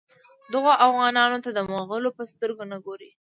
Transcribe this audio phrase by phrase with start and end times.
[0.53, 3.11] دغو اوغانانو ته د مغولو په سترګه نه ګوري.